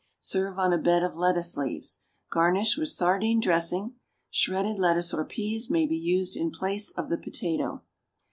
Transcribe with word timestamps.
Serve 0.17 0.57
on 0.57 0.73
a 0.73 0.79
bed 0.79 1.03
of 1.03 1.15
lettuce 1.15 1.55
leaves. 1.55 2.05
Garnish 2.31 2.75
with 2.75 2.89
sardine 2.89 3.39
dressing. 3.39 3.97
Shredded 4.31 4.79
lettuce 4.79 5.13
or 5.13 5.23
peas 5.25 5.69
may 5.69 5.85
be 5.85 5.95
used 5.95 6.35
in 6.35 6.49
place 6.49 6.89
of 6.97 7.07
the 7.07 7.19
potato. 7.19 7.83